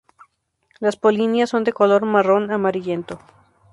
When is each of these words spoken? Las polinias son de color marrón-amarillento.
Las 0.79 0.95
polinias 0.97 1.51
son 1.51 1.63
de 1.63 1.73
color 1.73 2.05
marrón-amarillento. 2.07 3.19